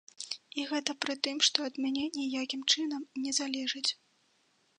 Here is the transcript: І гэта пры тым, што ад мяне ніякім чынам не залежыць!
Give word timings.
І 0.61 0.63
гэта 0.69 0.95
пры 1.03 1.13
тым, 1.27 1.37
што 1.47 1.57
ад 1.71 1.77
мяне 1.83 2.05
ніякім 2.17 2.65
чынам 2.75 3.05
не 3.27 3.37
залежыць! 3.41 3.89